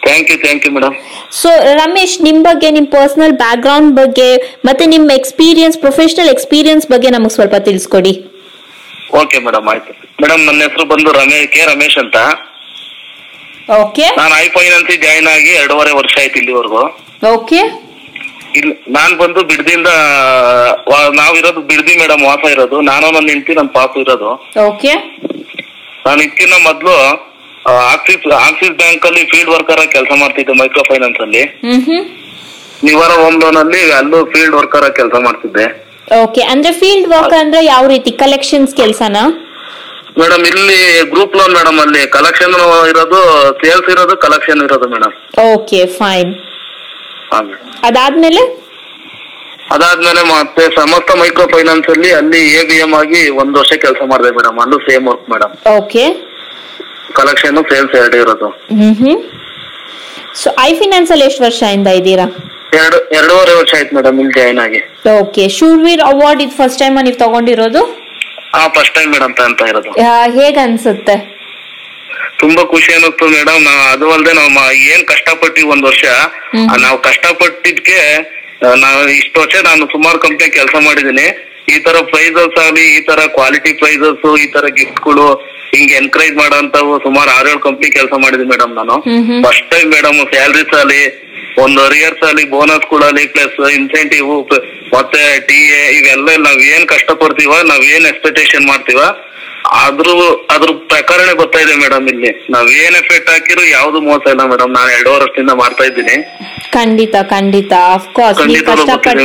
[0.05, 0.95] Thank you thank you madam
[1.41, 1.49] so
[1.81, 4.29] Ramesh ನಿಮ್ಮ ಬಗ್ಗೆ ನಿಮ್ಮ ಪರ್ಸನಲ್ ಬ್ಯಾಕ್ ಗ್ರೌಂಡ್ ಬಗ್ಗೆ
[4.69, 8.13] ಮತ್ತೆ ನಿಮ್ ಎಕ್ಸ್ಪೀರಿಯನ್ಸ್ ಪ್ರೊಫೆಷನಲ್ ಎಕ್ಸ್ಪೀರಿಯನ್ಸ್ ಬಗ್ಗೆ ನಮಗೆ ಸ್ವಲ್ಪ ತಿಳಿಸ್ಕೊಡಿ.
[9.13, 9.93] ಓಕೆ ಮೇಡಮ್ ಆಯ್ತು.
[10.21, 12.15] ಮೇಡಮ್ ನನ್ನ ಹೆಸರು ಬಂದು ರಮೇಶ್ ಕೆ ರಮೇಶ್ ಅಂತ.
[13.71, 16.83] ಓಕೆ ನಾನು ಐ ಫೈನಾನ್ಸ್ ಜಾಯ್ನ್ ಆಗಿ ಎರಡೂವರೆ ವರ್ಷ ಆಯ್ತು ಇಲ್ಲಿವರೆಗೂ.
[17.33, 17.55] ಓಕೆ
[18.55, 19.87] ಇಲ್ಲಿ ನಾನ್ ಬಂದು ಬಿಡ್ದಿಂದ
[20.89, 22.81] ವಾ- ಇರೋದು ಬಿಡ್ದಿ ಮೇಡಮ್ ವಾಸ ಇರೋದು.
[22.81, 24.51] ನಾನು ನನ್ನ ಹೆಂಡತಿ ನನ್ನ ಪಾಪು ಇರೋದು.
[24.67, 24.93] ಓಕೆ
[26.05, 27.25] ನಾನು ಇದಕ್ಕಿಂತ ಮೊದಲು
[27.65, 31.43] ಆಕ್ಸಿಸ್ ಆಕ್ಸಿಸ್ ಬ್ಯಾಂಕ್ ಅಲ್ಲಿ ಫೀಲ್ಡ್ ವರ್ಕರ್ ಆಗಿ ಕೆಲಸ ಮಾಡ್ತಿದ್ದೆ ಮೈಕ್ರೋ ಫೈನಾನ್ಸ್ ಅಲ್ಲಿ.
[32.83, 33.41] ನಿವಾರ ಹೋಮ್.
[33.41, 35.84] ಲೋನ್ ಅಲ್ಲಿ ಅಲ್ಲೂ ಫೀಲ್ಡ್ ವರ್ಕರ್ ಆಗಿ ಕೆಲಸ ಮಾಡ್ತಿದ್ದೆ.
[36.07, 38.11] ಓಕೆ ಅಂದ್ರೆ ಫೀಲ್ಡ್ ವರ್ಕ್ ಅಂದ್ರೆ ಯಾವ ರೀತಿ?
[38.23, 39.23] ಕಲೆಕ್ಷನ್ಸ್ ಕೆಲಸನಾ?
[40.19, 40.77] ಮೇಡಮ್ ಇಲ್ಲಿ
[41.13, 42.53] ಗ್ರೂಪ್ ಲೋನ್ ಮೇಡಮ್ ಅಲ್ಲಿ ಕಲೆಕ್ಷನ್
[42.89, 43.19] ಇರೋದು
[43.61, 45.13] ಸೇಲ್ಸ್ ಇರೋದು ಕಲೆಕ್ಷನ್ ಇರೋದು ಮೇಡಮ್.
[45.53, 46.31] ಓಕೆ ಫೈನ್
[47.83, 48.43] ಅದಾದ್ಮೇಲೆ?
[49.71, 54.31] ಅದಾದ್ಮೇಲೆ ಮತ್ತೆ ಸಮಸ್ತ ಮೈಕ್ರೋ ಫೈನಾನ್ಸ್ ಅಲ್ಲಿ ಅಲ್ಲಿ ಎ ಬಿ ಎಂ ಆಗಿ ಒಂದು ವರ್ಷ ಕೆಲಸ ಮಾಡಿದೆ
[54.31, 55.53] ಮೇಡಮ್ ಅಲ್ಲೂ same work madam.
[55.77, 56.03] Okay
[57.13, 58.47] collection sales ಎರಡು ಇರೋದು.
[58.71, 59.19] Hmm hmm.
[60.35, 62.27] So I finance ಅಲ್ಲಿ ಎಷ್ಟು ವರ್ಷದಿಂದ ಇದ್ದೀರಾ?
[62.75, 64.79] ಎರಡು ಎರಡೂವರೆ ವರ್ಷ ಆಯ್ತು ಮೇಡಮ್ ಇಲ್ಲಿ ಜಾಯ್ನ್ ಆಗಿ.
[65.15, 67.81] ಓಕೆ ಶೂರ್ವೀರ್ ಅವಾರ್ಡ್ ಇದು ಫಸ್ಟ್ ಟೈಮ್ ನೀವು ತಗೊಂಡಿರೋದು?
[68.53, 69.91] ಆ ಫಸ್ಟ್ ಟೈಮ್ ಮೇಡಮ್ ಅಂತ ಇರೋದು.
[70.37, 71.15] ಹೇಗ್ ಅನ್ಸುತ್ತೆ?
[72.39, 74.51] ತುಂಬಾ ಖುಷಿ ಅನ್ನಿಸ್ತು ಮೇಡಮ್ ನಾ ಅದು ಅಲ್ದೆ ನಾವು
[74.87, 76.05] ಏನ್ ಕಷ್ಟಪಟ್ಟಿವಿ ಒಂದ್ ವರ್ಷ
[76.53, 76.65] ಹ್ಮ್.
[76.65, 77.99] ಆ, ನಾವು ಕಷ್ಟಪಟ್ಟಿದ್ಕೆ
[78.57, 81.25] ಆ, ನಾವು ಇಷ್ಟು ವರ್ಷ ನಾನು ಸುಮಾರು ಕಂಪ್ನಿ ಕೆಲಸ ಮಾಡಿದೀನಿ
[81.67, 85.25] ಈ ತರ ಪ್ರೈಸಸ್ ಆಗ್ಲಿ ಈ ತರ ಕ್ವಾಲಿಟಿ ಪ್ರೈಸಸ್ ಈ ತರ ಗಿಫ್ಟ್ಗಳು
[85.71, 88.95] ಹಿಂಗ್ ಎನ್ಕರೇಜ್ ಮಾಡೋಂತವು ಸುಮಾರು ಆರೇಳು ಕಂಪ್ನಿ ಕೆಲಸ ಮಾಡಿದೀನಿ ಮೇಡಮ್ ನಾನು.
[89.07, 89.41] Hmm hmm.
[89.45, 91.01] First time madam salaries ಅಲ್ಲಿ
[91.57, 94.29] ಒಂದು ಅರಿಯರ್ಸ್ ಅಲ್ಲಿ ಬೋನಸ್ ಅಲ್ಲಿ ಪ್ಲಸ್ ಇನ್ಸೆಂಟಿವ್
[94.93, 99.01] ಮತ್ತೆ ಟಿ ಎ ಇವೆಲ್ಲ ನಾವ್ ಏನ್ ಕಷ್ಟ ಪಡ್ತೀವ ನಾವ್ ಏನ್ ಎಕ್ಸ್ಪೆಕ್ಟೇಷನ್ ಮಾಡ್ತೀವ
[99.85, 100.07] ಅದ್ರ
[100.55, 102.31] ಅದ್ರ ಪ್ರಕರಣ ಬರ್ತಾ ಇದೆ ಮೇಡಮ್ ಇಲ್ಲಿ.
[102.53, 106.15] ನಾವ್ ಏನ್ ಎಫೆಕ್ಟ್ ಹಾಕಿರು ಯಾವ್ದು ಮೋಸ ಇಲ್ಲ ಮೇಡಮ್ ನಾನು ಎರಡು ವರ್ಷದಿಂದ ಮಾಡ್ತಾ ಇದ್ದೀನಿ.
[106.77, 107.73] ಖಂಡಿತ ಖಂಡಿತ.
[107.97, 108.63] ಅಫ್ಕೋರ್ಸ್ ನೀವು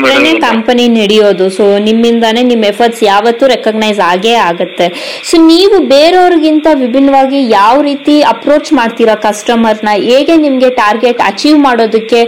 [0.06, 0.38] madam.
[0.46, 1.46] ಕಂಪನಿ ನಡೆಯೋದು.
[1.58, 4.86] ಸೊ ನಿಮ್ಮಿಂದಾನೇ ನಿಮ್ಮ ಎಫರ್ಟ್ಸ್ ಯಾವತ್ತೂ ರೆಕಗ್ನೈಸ್ ಆಗೇ ಆಗುತ್ತೆ.
[5.30, 12.22] ಸೊ ನೀವು ಬೇರೆಯವ್ರಿಗಿಂತ ವಿಭಿನ್ನವಾಗಿ ಯಾವ ರೀತಿ ಅಪ್ರೋಚ್ ಮಾಡ್ತೀರಾ ಕಸ್ಟಮರ್ನ ಹೇಗೆ ನಿಮ್ಗೆ ಟಾರ್ಗೆಟ್ ಅಚೀವ್ ಮಾಡೋದಕ್ಕೆ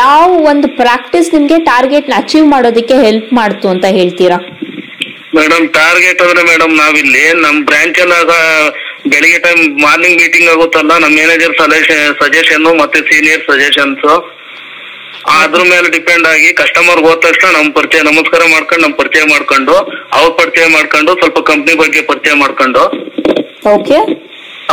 [0.00, 1.58] ಯಾವ ಒಂದು ಪ್ರಾಕ್ಟೀಸ್ ನಿಮ್ಗೆ
[2.10, 4.38] ನ ಅಚೀವ್ ಮಾಡೋದಕ್ಕೆ ಹೆಲ್ಪ್ ಮಾಡ್ತು ಅಂತ ಹೇಳ್ತೀರಾ?
[5.32, 8.14] ಮೇಡಮ್ ಟಾರ್ಗೆಟ್ ಅಂದ್ರೆ ಮೇಡಮ್ ನಾವಿಲ್ಲಿ ನಮ್ ಬ್ರಾಂಚ್ ಎಲ್ಲ
[9.10, 14.06] ಬೆಳಿಗ್ಗೆ ಟೈಮ್ ಮಾರ್ನಿಂಗ್ ಮೀಟಿಂಗ್ ಆಗುತ್ತಲ್ಲ ನಮ್ ಮ್ಯಾನೇಜರ್ ಸಜೆಷನ್ ಸಜೆಷನ್ ಮತ್ತೆ ಸೀನಿಯರ್ ಸಜೆಷನ್ಸ್
[15.36, 19.74] ಅದ್ರ ಮೇಲೆ ಡಿಪೆಂಡ್ ಆಗಿ ಕಸ್ಟಮರ್ ಹೋದ ತಕ್ಷಣ ನಮ್ ಪರಿಚಯ ನಮಸ್ಕಾರ ಮಾಡ್ಕೊಂಡು ನಮ್ ಪರಿಚಯ ಮಾಡ್ಕೊಂಡು
[20.18, 22.82] ಅವ್ರ ಪರಿಚಯ ಮಾಡ್ಕೊಂಡು ಸ್ವಲ್ಪ ಕಂಪ್ನಿ ಬಗ್ಗೆ ಪರಿಚಯ ಮಾಡ್ಕೊಂಡು.
[23.74, 23.98] ಓಕೆ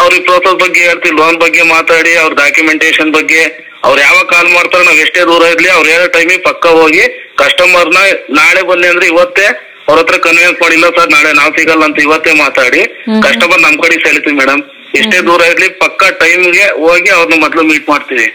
[0.02, 3.42] ಅವ್ರಿಗೆ ಪ್ರೋಸೆಸ್ ಬಗ್ಗೆ ಹೇಳ್ತೀವಿ ಲೋನ್ ಬಗ್ಗೆ ಮಾತಾಡಿ ಅವ್ರ ಡಾಕ್ಯುಮೆಂಟೇಶನ್ ಬಗ್ಗೆ.
[3.84, 7.04] ಅವ್ರು ಯಾವಾಗ ಕಾಲ್ ಮಾಡ್ತಾರೋ ನಾವ್ ಎಷ್ಟೇ ದೂರ ಇರ್ಲಿ ಅವ್ರು ಹೇಳೋ ಟೈಮಿಗೆ ಪಕ್ಕ ಹೋಗಿ
[7.42, 8.00] ಕಸ್ಟಮರ್ನ
[8.38, 9.46] ನಾಳೆ ಬನ್ನಿ ಅಂದ್ರೆ ಇವತ್ತೇ
[9.88, 12.82] ಅವ್ರ ಹತ್ರ ಕನ್ವಿನ್ಸ್ ಮಾಡಿಲ್ಲ ಸರ್ ನಾಳೆ ನಾವ್ ಸಿಗಲ್ಲ ಅಂತ ಇವತ್ತೇ ಮಾತಾಡಿ.
[13.26, 14.62] ಕಸ್ಟಮರ್ ನಮ್ ಕಡೆ ಸೆಳಿತೀವಿ ಮೇಡಮ್.
[15.00, 18.28] ಎಷ್ಟೇ ದೂರ ಇರ್ಲಿ ಪಕ್ಕ ಟೈಮ್ಗೆ ಹೋಗಿ ಅವ್ರನ್ನ ಮೊದ್ಲು ಮೀಟ್ ಮಾಡ್ತೀವಿ.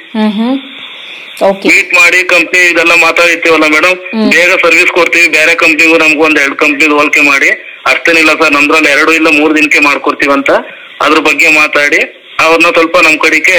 [1.71, 3.97] ಮೀಟ್ ಮಾಡಿ ಕಂಪ್ನಿ ಇದೆಲ್ಲ ಮಾತಾಡಿರ್ತೀವಲ್ಲ ಮೇಡಮ್.
[4.33, 7.51] ಬೇಗ ಸರ್ವಿಸ್ ಕೊಡ್ತೀವಿ ಬೇರೆ ಕಂಪ್ನಿಗೂ ನಮ್ಗೂ ಒಂದ್ ಎರಡು ಕಂಪ್ನಿ ಹೋಲಿಕೆ ಮಾಡಿ
[7.93, 10.51] ಅಷ್ಟೇನಿಲ್ಲ ಸರ್ ನಮ್ದ್ರಲ್ಲಿ ಎರಡು ಇಲ್ಲ ಮೂರ್ ದಿನಕ್ಕೆ ಮಾಡ್ಕೊಡ್ತೀವಿ ಅಂತ
[11.07, 12.01] ಅದ್ರ ಬಗ್ಗೆ ಮಾತಾಡಿ
[12.45, 13.57] ಅವ್ರನ್ನ ಸ್ವಲ್ಪ ನಮ್ ಕಡೆಗೆ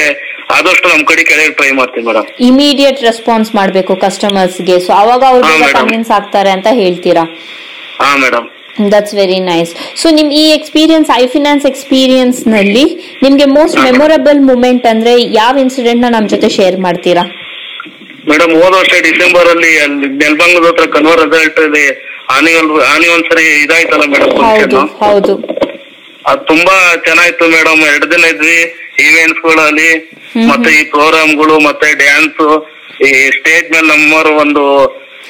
[0.56, 2.26] ಆದಷ್ಟು ನಮ್ ಕಡೆ ಕೆಳಗೆ ಟ್ರೈ ಮಾಡ್ತೀವಿ ಮೇಡಮ್.
[2.48, 7.24] ಇಮಿಡಿಯೇಟ್ ರೆಸ್ಪಾನ್ಸ್ ಮಾಡಬೇಕು ಕಸ್ಟಮರ್ಸ್ಗೆ ಸೊ ಅವಾಗ ಅವ್ರಿಗೆ ಕನ್ವಿನ್ಸ್ ಆಗ್ತಾರೆ ಅಂತ ಹೇಳ್ತೀರಾ?
[7.98, 8.48] ಹಾ madam
[8.92, 12.86] that's very nice so ನಿಮ್ ಈ ಎಕ್ಸ್ಪೀರಿಯನ್ಸ್ ಐ ಫಿನಾನ್ಸ್ ಎಕ್ಸ್ಪೀರಿಯನ್ಸ್ನಲ್ಲಿ
[13.24, 17.24] ನಿಮ್ಗೆ ಮೋಸ್ಟ್ ಮೆಮೊರಬಲ್ ಮೂಮೆಂಟ್ ಅಂದ್ರೆ ಯಾವ ಇನ್ಸಿಡೆಂಟ್ನ ನಮ್ ಜೊತೆ ಶೇರ್ ಮಾಡ್ತೀರಾ?
[18.30, 19.72] ಮೇಡಮ್ ಹೋದ ವರ್ಷ ಡಿಸೆಂಬರ್ ಅಲ್ಲಿ
[20.20, 21.86] ನೆಲ್ಬಂಗ್ಲದ ಹತ್ರ ಕನ್ವರ್ ರೆಸಲ್ಟ್ ಅಲ್ಲಿ
[22.36, 22.70] ಆನಿವಲ್
[23.16, 25.34] ಒಂದ್ಸರಿ ಇದಾಯ್ತಲ್ಲ ಮೇಡಮ್ ಹೌದು ಅದ್ ಹೌದು.
[26.26, 26.76] ಅದು ತುಂಬಾ
[27.06, 28.60] ಚೆನ್ನಾಗಿತ್ತು ಮೇಡಮ್ ಎರಡು ದಿನ ಇದ್ವಿ
[29.06, 29.90] ಈವೆಂಟ್ಸ್ಗಳಲ್ಲಿ.
[30.50, 32.40] ಮತ್ತೆ ಈ ಪ್ರೋಗ್ರಾಮ್ಗಳು ಮತ್ತೆ ಡ್ಯಾನ್ಸ್
[33.08, 34.64] ಈ ಸ್ಟೇಜ್ ಮೇಲೆ ನಮ್ಮವರು ಒಂದು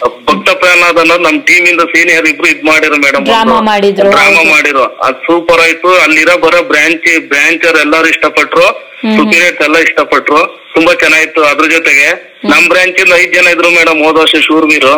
[0.01, 4.43] ಭಕ್ತ ಫ್ಯಾನ್ ಅನ್ನೋದು ನಮ್ ಟೀಮ್ ಇಂದ ಸೀನಿಯರ್ ಇಬ್ರು ಇದ್ ಮಾಡಿರೋ ಮೇಡಮ್ ಡ್ರಾಮಾ ಮಾಡಿದ್ರು, ಡ್ರಾಮಾ.
[4.43, 4.83] ಮಾಡಿರೋ.
[4.83, 6.01] ಅದ್ ಸೂಪರ್ ಆಯ್ತು.
[6.01, 8.93] ಅಲ್ಲಿರೋ ಬರೋ ಬ್ರಾಂಚ್ ಬ್ರಾಂಚರ್ ಎಲ್ಲರೂ ಇಷ್ಟಪಟ್ರು.
[9.17, 10.63] ಸುಪೀರಿಯರ್ಸ್ ಎಲ್ಲ ಇಷ್ಟಪಟ್ರು.
[10.73, 12.37] ತುಂಬಾ ಚೆನ್ನಾಗಿತ್ತು ಅದ್ರ ಜೊತೆಗೆ.
[12.45, 14.93] ನಮ್ ಬ್ರಾಂಚ್ ಇಂದ ಐದ್ ಜನ ಇದ್ರು ಮೇಡಮ್ ಹೋದ ವರ್ಷ ಶೂರ್ವೀರು.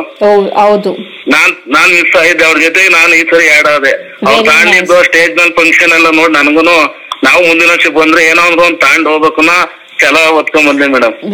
[0.59, 0.91] ಹೌದು.
[1.27, 2.45] ನಾನ್ ನಾನ್ ಮಿಸ್ ಆಗಿದ್ದೆ.
[2.45, 3.93] ಅವ್ರ ಜೊತೆ ನಾನು ಈ ಸರಿ ಆಡ್ ಆದೆ.
[4.27, 9.49] ಅವ್ರು ತಾಂಡಿದ್ದು ಸ್ಟೇಜ್ನಲ್ಲಿ ಫಂಕ್ಷನ್ ಎಲ್ಲ ನೋಡಿ ನನಗೂನು ನಾವು ಮುಂದಿನ ವರ್ಷ ಬಂದ್ರೆ ಏನೋ ಒಂದ್ ತಾಂಡ್ ಹೋಗ್ಬೇಕನ್ನ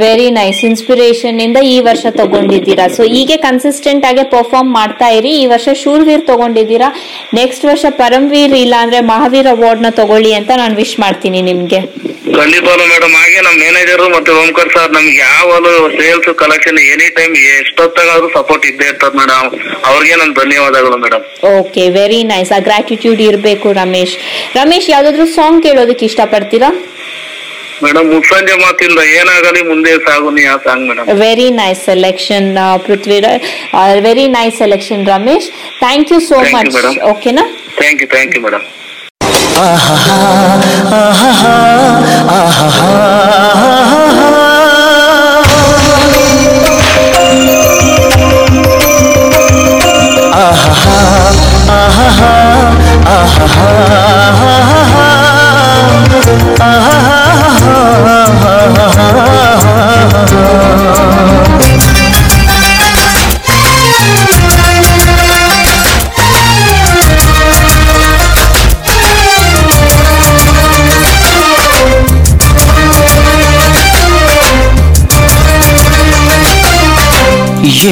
[0.02, 2.86] ವೆರಿ ನೈಸ್ ಇನ್ಸ್ಪಿರೇಷನ್ ಇಂದ ಈ ವರ್ಷ ತಗೊಂಡಿದ್ದೀರಾ?
[2.96, 5.32] ಸೊ ಹೀಗೆ ಕನ್ಸಿಸ್ಟೆಂಟ್ ಆಗಿ ಪರ್ಫಾರ್ಮ್ ಮಾಡ್ತಾ ಇರಿ.
[5.42, 6.90] ಈ ವರ್ಷ ಶೂರ್ವೀರ್ ತಗೊಂಡಿದ್ದೀರಾ?
[7.40, 11.80] ನೆಕ್ಸ್ಟ್ ವರ್ಷ ಪರಮ್ವೀರ್ ಇಲ್ಲ ಅಂದ್ರೆ ಮಹಾವೀರ್ ಅವಾರ್ಡ್ನ ತಗೊಳ್ಳಿ ಅಂತ ನಾನು ವಿಶ್ ಮಾಡ್ತೀನಿ ನಿಮ್ಗೆ.
[12.40, 18.30] ಖಂಡಿತವಾಗ್ಲು ಮೇಡಮ್ ಹಾಗೆ ನಮ್ ಮ್ಯಾನೇಜರ್ ಮತ್ತೆ ಓಂಕರ್ ಸರ್ ನಮ್ಗೆ ಯಾವಾಗಲೂ ಸೇಲ್ಸ್ ಕಲೆಕ್ಷನ್ ಎನಿ ಟೈಮ್ ಎಷ್ಟೊತ್ತಾಗಾದ್ರೂ
[18.38, 19.50] ಸಪೋರ್ಟ್ ಇದ್ದೇ ಇರ್ತದ ಮೇಡಮ್
[19.90, 21.26] ಅವ್ರಿಗೆ ನನ್ ಧನ್ಯವಾದಗಳು ಮೇಡಮ್
[21.58, 24.16] ಓಕೆ ವೆರಿ ನೈಸ್ ಆ ಗ್ರಾಟಿಟ್ಯೂಡ್ ಇರಬೇಕು ರಮೇಶ್.
[24.60, 26.72] ರಮೇಶ್ ಯಾವ್ದಾದ್ರು ಸಾಂಗ್ ಕೇಳೋದಕ್ಕೆ ಇಷ್ಟಪಡ್ತೀರಾ?
[27.84, 32.50] ಮೇಡಮ್ ಮುಸ್ಸಂಜೆ ಮಾತಿಂದ ಏನಾಗಲಿ ಮುಂದೆ ಸಾಗು ನೀ ಆ song madam very nice selection
[32.88, 33.46] Prithviraj
[34.08, 35.50] very nice selection Ramesh
[35.82, 36.96] thank you so Thank you, much madam.
[37.12, 37.46] ಓಕೆನಾ
[37.80, 38.66] thank you thank you madam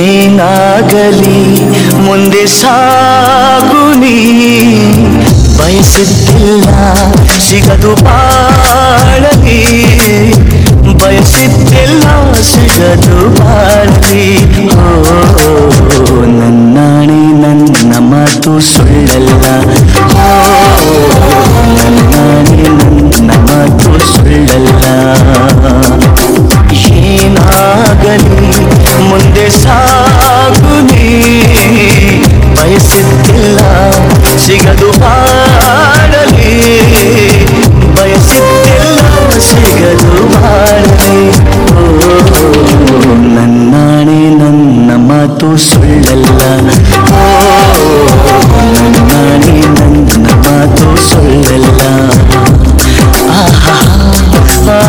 [0.02, 1.39] ಏನಾಗಲಿ
[2.06, 4.17] ಮುಂದೆ ಸಾಗುನಿ
[5.58, 6.69] ಬಯಸುತ್ತಿಲ್ಲ
[7.47, 7.91] ಸಿಗದು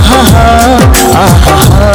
[0.08, 0.44] हा हा
[1.24, 1.89] आहा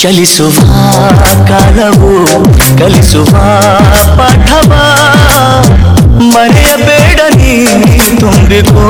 [0.00, 0.56] ಚಲಿಸುವ
[1.48, 2.12] ಕಾಲವು
[2.80, 3.32] ಕಲಿಸುವ
[4.18, 4.72] ಪಾಠವ
[6.34, 7.54] ಮರೆಯಬೇಡ ನೀ
[8.20, 8.86] ತುಂಬಿಕೋ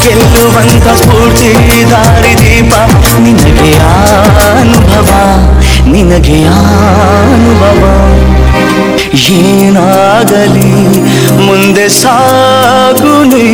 [0.00, 2.74] ಗೆಲ್ಲುವಂತ ಪೂರ್ತಿ ದಾರಿ ದೀಪ
[3.18, 5.10] ನಿನಗೆ ಅನುಭವ.
[5.90, 7.82] ನಿನಗೆ ಅನುಭವ.
[9.30, 11.00] ಏನಾಗಲಿ
[11.46, 13.48] ಮುಂದೆ ಸಾಗುನಿ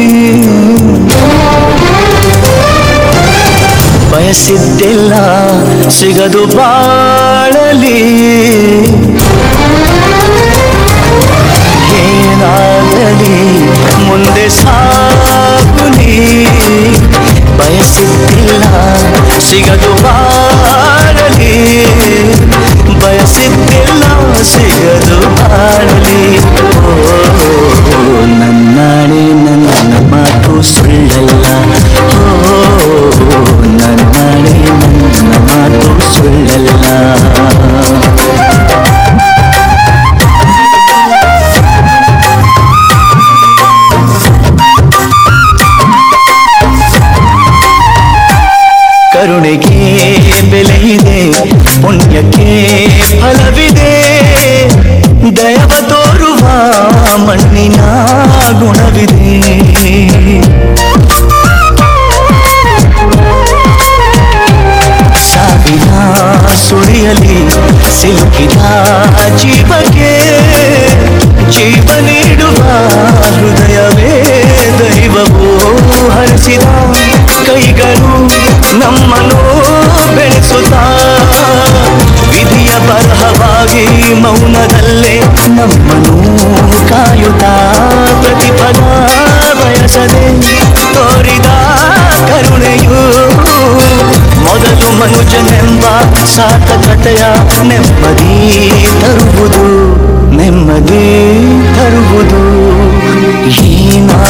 [4.29, 5.12] ಬಯಸಿದ್ದಿಲ್ಲ
[5.88, 8.01] ಸಿಗದು ಬಾಳಲಿ.
[12.01, 13.38] ಏನಾಗಲಿ,
[14.07, 16.12] ಮುಂದೆ ಸಾಗುಲಿ
[17.59, 18.64] ಬಯಸಿದ್ದಿಲ್ಲ,
[19.49, 21.55] ಸಿಗದು ಬಾಳಲಿ.
[23.05, 24.05] ಬಯಸಿದ್ದಿಲ್ಲ,
[24.53, 26.21] ಸಿಗದು ಬಾಳಲಿ.
[26.91, 26.95] ಓ
[28.41, 31.47] ನನ್ನಾಣೆ ನನ್ನ ಮಾತು ಸುಳ್ಳಲ್ಲ.
[32.19, 32.78] ಓ
[34.40, 35.81] ನನ್ನಾಣೆ ನನ್ನ ಮಾತು
[36.14, 36.70] ಸುಳ್ಳಲ್ಲ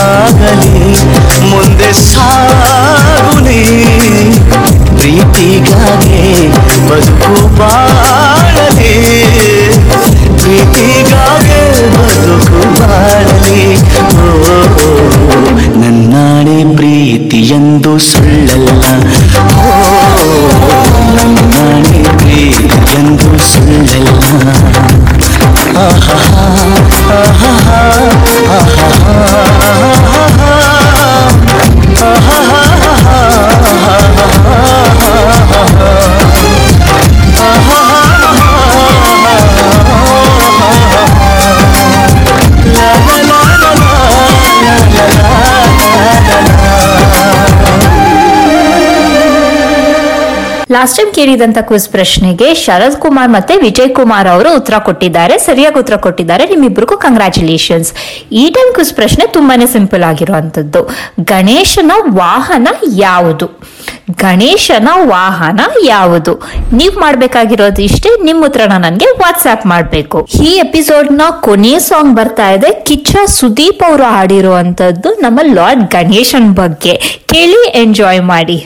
[0.01, 0.73] ಆಗಲಿ
[1.51, 2.27] ಮುಂದೆ ಸಾ
[50.75, 55.97] ಲಾಸ್ಟ್ ಟೈಮ್ ಕೇಳಿದಂತ ಕ್ವಿಸ್ ಪ್ರಶ್ನೆಗೆ ಶರದ್ ಕುಮಾರ್ ಮತ್ತೆ ವಿಜಯ್ ಕುಮಾರ್ ಅವರು ಉತ್ತರ ಕೊಟ್ಟಿದ್ದಾರೆ, ಸರಿಯಾಗಿ ಉತ್ತರ
[55.97, 56.45] ಕೊಟ್ಟಿದ್ದಾರೆ.
[56.47, 57.91] ನಿಮ್ಮಿಬ್ಬರಿಗೂ ಕಂಗ್ರಾಚುಲೇಷನ್ಸ್
[58.33, 60.83] ಈ ಟೈಮ್ ಕ್ವಿಸ್ ಪ್ರಶ್ನೆ ತುಂಬಾನೇ ಸಿಂಪಲ್ ಆಗಿರುವಂತದ್ದು.
[61.33, 62.69] ಗಣೇಶನ ವಾಹನ
[63.07, 63.47] ಯಾವುದು?
[64.25, 66.35] ಗಣೇಶನ ವಾಹನ ಯಾವುದು?
[66.73, 70.21] ನೀವ್ ಮಾಡ್ಬೇಕಾಗಿರೋದು ಇಷ್ಟೇ ನಿಮ್ ಉತ್ತರನ ನನಗೆ ವಾಟ್ಸ್ಆಪ್ ಮಾಡ್ಬೇಕು.
[70.49, 72.73] ಈ ಎಪಿಸೋಡ್ನ ಕೊನೆಯ ಸಾಂಗ್ ಬರ್ತಾ ಇದೆ.
[72.89, 77.25] ಕಿಚ್ಚ ಸುದೀಪ್ ಅವರು ಹಾಡಿರುವಂತದ್ದು ನಮ್ಮ ಲಾರ್ಡ್ ಗಣೇಶನ್ ಬಗ್ಗೆ.
[77.35, 78.59] ಕೇಳಿ ಎಂಜಾಯ್ ಮಾಡಿ.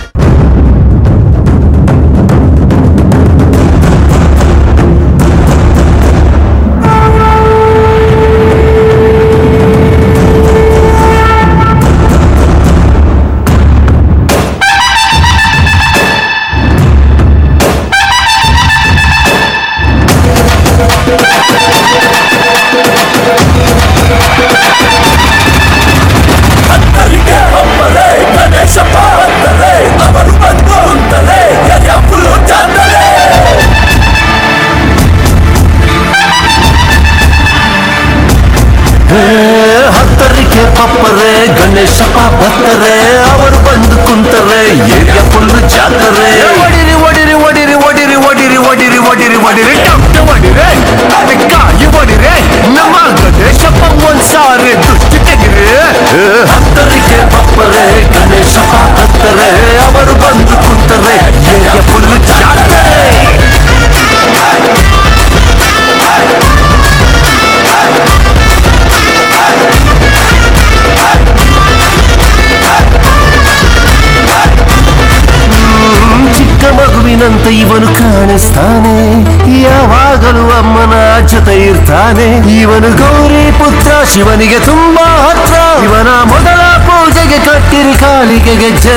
[82.12, 85.54] ಇರ್ತಾನೆ ಇವನು ಗೌರಿ ಪುತ್ರ ಶಿವನಿಗೆ ತುಂಬಾ ಹತ್ರ.
[85.84, 88.96] ಇವನ ಮೊದಲ ಪೂಜೆಗೆ ಕಟ್ಟಿರಿ ಕಾಲಿಗೆ ಗೆಜ್ಜೆ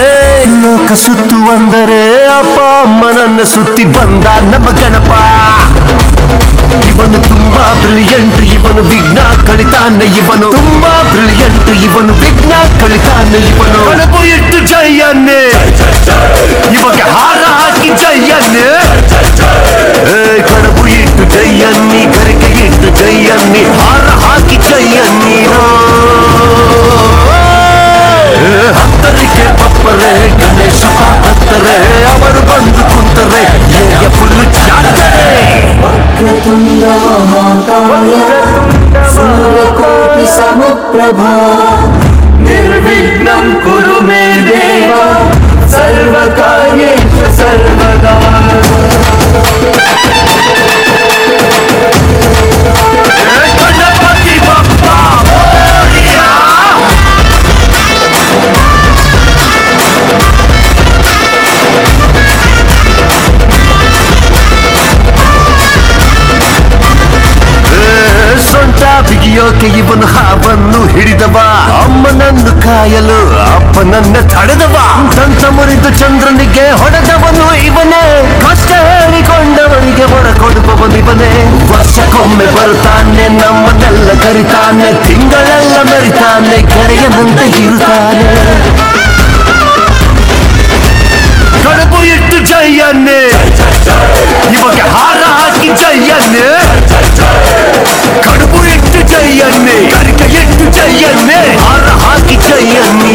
[0.63, 2.01] ಲೋಕ ಸುತ್ತು ಅಂದರೆ
[2.39, 5.11] ಅಪ್ಪ ಅಮ್ಮನನ್ನ ಸುತ್ತಿ ಬಂದ ನಮ್ಮ ಗಣಪ.
[6.89, 10.47] ಇವನು ತುಂಬಾ ಬ್ರಿಲಿಯಂಟ್ ಇವನು ವಿಘ್ನ ಕಳಿತಾನೆ ಇವನು.
[10.51, 13.79] ತುಂಬಾ ಬ್ರಿಲಿಯಂಟ್ ಇವನು ವಿಘ್ನ ಕಳಿತಾನೆ ಇವನು.
[13.89, 15.41] ಕಣಬು ಇಟ್ಟು ಜಯನ್ನೇ.
[16.75, 18.67] ಇವಾಗ ಹಾರ ಹಾಕಿ ಜಯನ್ನೇ.
[20.11, 22.01] ಏ, ಕಣಬು ಇಟ್ಟು ಜಯನ್ನಿ.
[22.15, 22.49] ಕರಿಕೆ
[22.85, 25.37] రద్దు చెయ్యన్ని హార హాకి చెయ్యన్ని
[28.81, 30.81] అందరికే పప్పరే గణేష
[31.29, 31.77] అత్తరే
[32.11, 33.43] అవరు బందుకుంటరే
[33.99, 34.35] ఎప్పుడు
[39.13, 41.33] సూర్యకోటి సముప్రభా.
[42.45, 45.03] నిర్విఘ్నం కురు మే దేవా.
[45.73, 48.15] సర్వకార్యేషు సర్వదా.
[71.15, 71.37] ಹಿಡಿದವ
[71.83, 73.19] ಅಮ್ಮನನ್ನು ಕಾಯಲು
[73.55, 74.75] ಅಪ್ಪನನ್ನ ತಡೆದವ?
[75.17, 78.01] ದಂತ ಮುರಿದು ಚಂದ್ರನಿಗೆ ಹೊಡೆದವನು ಇವನೇ.
[78.43, 81.31] ಕಷ್ಟ ಹೇಳಿಕೊಂಡವನಿಗೆ ಹೊರ ಕೊಡುವವನು ಇವನೇ.
[81.71, 88.27] ವರ್ಷಕ್ಕೊಮ್ಮೆ ಬರ್ತಾನೆ ನಮ್ಮನ್ನೆಲ್ಲ ಕರಿತಾನೆ, ತಿಂಗಳೆಲ್ಲ ಮೆರಿತಾನೆ ಕೆರೆಯದಂತೆ ಇರುತ್ತಾನೆ.
[91.63, 93.21] ಕಡುಬು ಇಟ್ಟು ಜೈಯನ್ನೇ.
[94.55, 94.79] ಇವಾಗ
[95.81, 96.45] చెయ్యండి
[98.25, 101.39] కడుపు ఎట్టు చెయ్యండి కరిక ఎట్టు చెయ్యండి
[102.03, 103.13] హాకి చెయ్యండి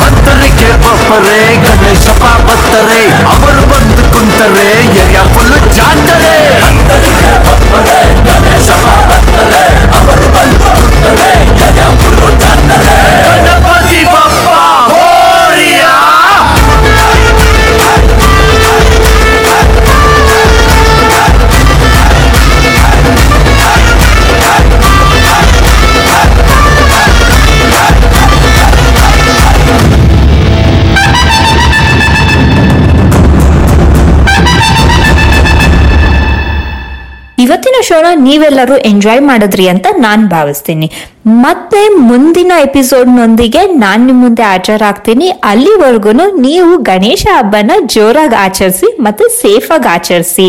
[0.00, 3.00] ಹತ್ತರಿಗೆ ಪಾಪರೆ ಗಣೇಶ ಪಾಪತ್ತರೆ
[3.32, 4.68] ಅವರು ಬಂದುಕೊಂಡರೆ
[5.00, 6.34] ಎರಿಯ ಫುಲ್ಲು ಜಾತರೆ
[38.00, 40.86] ಶೋನ ನೀವೆಲ್ಲರೂ ಎಂಜಾಯ್ ಮಾಡಿದ್ರಿ ಅಂತ ನಾನು ಭಾವಿಸ್ತೀನಿ.
[41.44, 41.80] ಮತ್ತೆ
[42.10, 45.26] ಮುಂದಿನ ಎಪಿಸೋಡ್ನೊಂದಿಗೆ ನಾನು ನಿಮ್ಮ ಮುಂದೆ ಹಾಜರಾಗ್ತೀನಿ.
[45.50, 46.12] ಅಲ್ಲಿವರೆಗೂ
[46.46, 50.46] ನೀವು ಗಣೇಶ ಹಬ್ಬನ ಜೋರಾಗಿ ಆಚರಿಸಿ ಮತ್ತು ಸೇಫಾಗಿ ಆಚರಿಸಿ.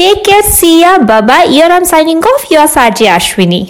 [0.00, 3.60] Take care see ya Baba here am signing off your Saji Ashwini